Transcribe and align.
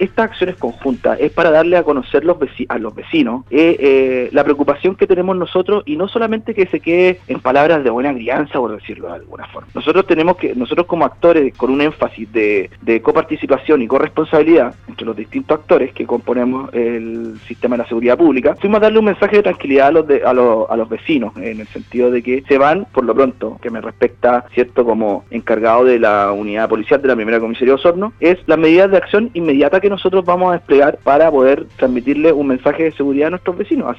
estas 0.00 0.30
acciones 0.30 0.56
conjuntas 0.56 1.18
es 1.20 1.30
para 1.30 1.50
darle 1.50 1.76
a 1.76 1.82
conocer 1.82 2.24
los 2.24 2.38
a 2.68 2.78
los 2.78 2.94
vecinos 2.94 3.44
eh, 3.50 3.76
eh, 3.78 4.28
la 4.32 4.42
preocupación 4.44 4.96
que 4.96 5.06
tenemos 5.06 5.36
nosotros 5.36 5.82
y 5.86 5.96
no 5.96 6.08
solamente 6.08 6.54
que 6.54 6.66
se 6.66 6.80
quede 6.80 7.20
en 7.28 7.40
palabras 7.40 7.84
de 7.84 7.90
buena 7.90 8.12
crianza, 8.14 8.58
por 8.58 8.74
decirlo 8.74 9.08
de 9.08 9.14
alguna 9.14 9.46
forma. 9.46 9.68
Nosotros 9.74 10.06
tenemos 10.06 10.36
que, 10.36 10.54
nosotros 10.54 10.86
como 10.86 11.04
actores, 11.04 11.54
con 11.56 11.70
un 11.70 11.80
énfasis 11.80 12.32
de, 12.32 12.70
de 12.80 13.02
coparticipación 13.02 13.82
y 13.82 13.86
corresponsabilidad 13.86 14.74
entre 14.88 15.06
los 15.06 15.16
distintos 15.16 15.60
actores 15.60 15.92
que 15.92 16.06
componemos 16.06 16.72
el 16.72 17.38
sistema 17.46 17.76
de 17.76 17.82
la 17.82 17.88
seguridad 17.88 18.16
pública, 18.16 18.56
fuimos 18.56 18.78
a 18.78 18.80
darle 18.80 18.98
un 18.98 19.04
mensaje 19.04 19.36
de 19.36 19.42
tranquilidad 19.42 19.88
a 19.88 19.92
los, 19.92 20.06
a 20.24 20.32
los, 20.32 20.70
a 20.70 20.76
los 20.76 20.88
vecinos, 20.88 21.36
en 21.36 21.60
el 21.60 21.66
sentido 21.68 22.10
de 22.10 22.22
que 22.22 22.42
se 22.48 22.58
van, 22.58 22.86
por 22.92 23.04
lo 23.04 23.14
pronto, 23.14 23.58
que 23.60 23.70
me 23.70 23.80
respecta, 23.80 24.46
¿cierto?, 24.54 24.84
como 24.84 25.24
encargado 25.30 25.84
de 25.84 25.98
la 25.98 26.32
unidad 26.32 26.68
policial 26.68 27.02
de 27.02 27.08
la 27.08 27.16
primera 27.16 27.38
comisaría 27.38 27.74
de 27.74 27.80
Osorno, 27.80 28.12
es 28.20 28.38
las 28.46 28.58
medidas 28.58 28.90
de 28.90 28.96
acción 28.96 29.30
inmediata 29.34 29.80
que 29.80 29.89
nosotros 29.90 30.24
vamos 30.24 30.50
a 30.50 30.52
desplegar 30.54 30.98
para 30.98 31.30
poder 31.30 31.66
transmitirle 31.76 32.32
un 32.32 32.46
mensaje 32.46 32.84
de 32.84 32.92
seguridad 32.92 33.26
a 33.26 33.30
nuestros 33.30 33.58
vecinos. 33.58 33.88
Así 33.88 33.98